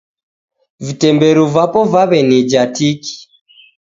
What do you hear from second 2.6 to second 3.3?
tiki